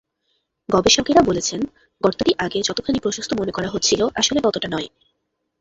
[0.69, 1.61] গবেষকেরা বলছেন,
[2.01, 4.87] গর্তটি আগে যতখানি প্রশস্ত মনে করা হচ্ছিল আসলে ততটা নয়।